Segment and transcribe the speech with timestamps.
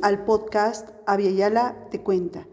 [0.00, 2.46] al podcast Yala Te Cuenta,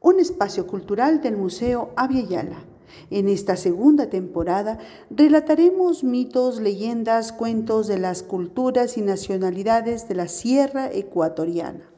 [0.00, 1.90] un espacio cultural del Museo
[2.30, 2.64] Yala.
[3.10, 4.78] En esta segunda temporada
[5.10, 11.90] relataremos mitos, leyendas, cuentos de las culturas y nacionalidades de la Sierra Ecuatoriana.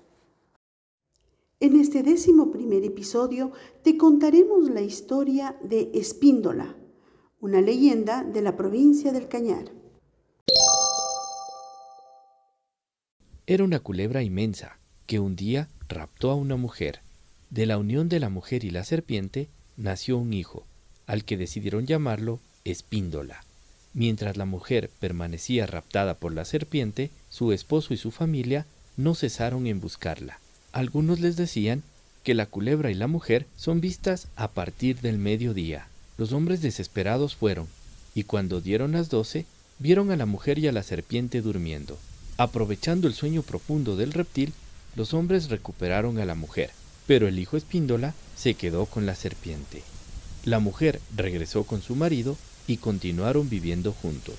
[1.61, 3.53] En este décimo primer episodio
[3.85, 6.77] te contaremos la historia de Espíndola,
[7.41, 9.71] una leyenda de la provincia del Cañar.
[13.51, 14.77] Era una culebra inmensa
[15.07, 17.01] que un día raptó a una mujer.
[17.49, 19.49] De la unión de la mujer y la serpiente
[19.79, 20.67] nació un hijo,
[21.07, 23.43] al que decidieron llamarlo Espíndola.
[23.95, 28.67] Mientras la mujer permanecía raptada por la serpiente, su esposo y su familia
[28.99, 30.41] no cesaron en buscarla.
[30.73, 31.83] Algunos les decían
[32.25, 35.89] que la culebra y la mujer son vistas a partir del mediodía.
[36.19, 37.67] Los hombres desesperados fueron,
[38.15, 39.47] y cuando dieron las doce,
[39.79, 41.99] vieron a la mujer y a la serpiente durmiendo.
[42.41, 44.53] Aprovechando el sueño profundo del reptil,
[44.95, 46.71] los hombres recuperaron a la mujer,
[47.09, 49.83] pero el hijo Espíndola se quedó con la serpiente.
[50.45, 52.37] La mujer regresó con su marido
[52.69, 54.37] y continuaron viviendo juntos.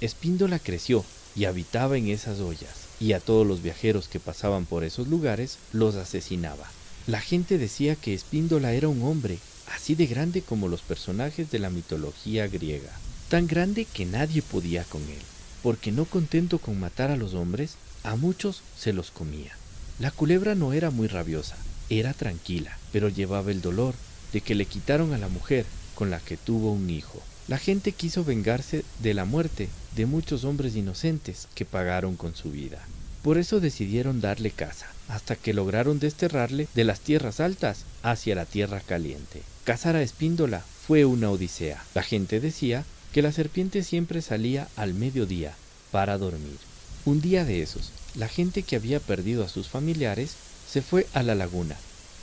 [0.00, 1.04] Espíndola creció
[1.34, 5.58] y habitaba en esas ollas, y a todos los viajeros que pasaban por esos lugares
[5.72, 6.70] los asesinaba.
[7.08, 9.40] La gente decía que Espíndola era un hombre,
[9.74, 12.92] así de grande como los personajes de la mitología griega,
[13.28, 15.33] tan grande que nadie podía con él
[15.64, 19.56] porque no contento con matar a los hombres, a muchos se los comía.
[19.98, 21.56] La culebra no era muy rabiosa,
[21.88, 23.94] era tranquila, pero llevaba el dolor
[24.34, 27.22] de que le quitaron a la mujer con la que tuvo un hijo.
[27.48, 32.50] La gente quiso vengarse de la muerte de muchos hombres inocentes que pagaron con su
[32.50, 32.80] vida.
[33.22, 38.44] Por eso decidieron darle caza, hasta que lograron desterrarle de las tierras altas hacia la
[38.44, 39.40] tierra caliente.
[39.64, 41.82] Cazar a Espíndola fue una odisea.
[41.94, 45.54] La gente decía que la serpiente siempre salía al mediodía
[45.92, 46.58] para dormir.
[47.04, 50.34] Un día de esos, la gente que había perdido a sus familiares
[50.68, 51.76] se fue a la laguna.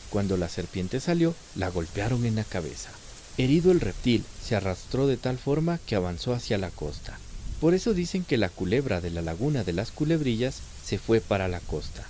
[0.09, 2.89] Cuando la serpiente salió, la golpearon en la cabeza.
[3.37, 7.17] Herido el reptil, se arrastró de tal forma que avanzó hacia la costa.
[7.61, 11.47] Por eso dicen que la culebra de la laguna de las culebrillas se fue para
[11.47, 12.05] la costa.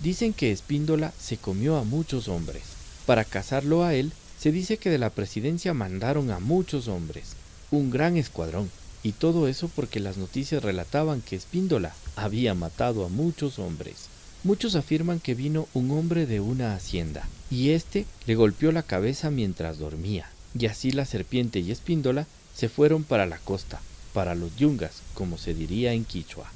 [0.00, 2.64] Dicen que Espíndola se comió a muchos hombres.
[3.06, 7.36] Para cazarlo a él, se dice que de la presidencia mandaron a muchos hombres
[7.70, 8.70] un gran escuadrón,
[9.02, 14.08] y todo eso porque las noticias relataban que Espíndola había matado a muchos hombres.
[14.44, 19.30] Muchos afirman que vino un hombre de una hacienda, y éste le golpeó la cabeza
[19.30, 23.80] mientras dormía, y así la serpiente y Espíndola se fueron para la costa,
[24.12, 26.50] para los yungas, como se diría en Quichua.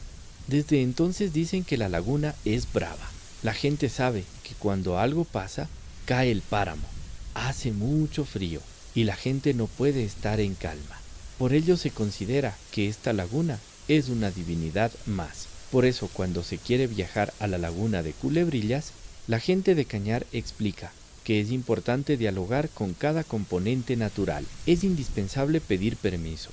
[0.48, 3.10] Desde entonces dicen que la laguna es brava.
[3.42, 5.68] La gente sabe que cuando algo pasa,
[6.04, 6.86] cae el páramo,
[7.34, 8.60] hace mucho frío,
[8.94, 11.01] y la gente no puede estar en calma.
[11.42, 13.58] Por ello se considera que esta laguna
[13.88, 15.48] es una divinidad más.
[15.72, 18.92] Por eso cuando se quiere viajar a la laguna de Culebrillas,
[19.26, 20.92] la gente de Cañar explica
[21.24, 24.46] que es importante dialogar con cada componente natural.
[24.66, 26.50] Es indispensable pedir permiso,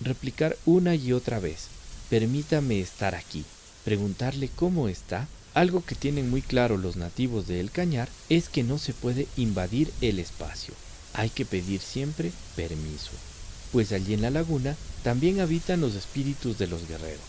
[0.00, 1.68] replicar una y otra vez,
[2.10, 3.44] permítame estar aquí,
[3.84, 5.28] preguntarle cómo está.
[5.54, 9.28] Algo que tienen muy claro los nativos de El Cañar es que no se puede
[9.36, 10.74] invadir el espacio.
[11.14, 13.12] Hay que pedir siempre permiso
[13.72, 17.20] pues allí en la laguna también habitan los espíritus de los guerreros,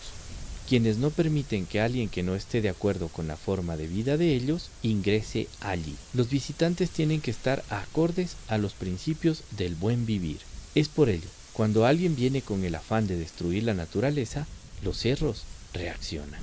[0.68, 4.16] quienes no permiten que alguien que no esté de acuerdo con la forma de vida
[4.16, 5.96] de ellos ingrese allí.
[6.12, 10.38] Los visitantes tienen que estar acordes a los principios del buen vivir.
[10.74, 14.46] Es por ello, cuando alguien viene con el afán de destruir la naturaleza,
[14.82, 16.40] los cerros reaccionan.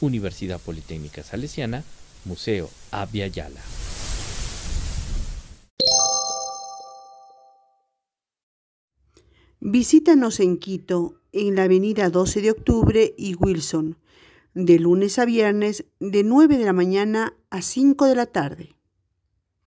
[0.00, 1.84] Universidad Politécnica Salesiana,
[2.24, 3.60] Museo Abya Yala.
[9.64, 13.96] Visítanos en Quito, en la avenida 12 de octubre y Wilson,
[14.54, 18.74] de lunes a viernes de 9 de la mañana a 5 de la tarde.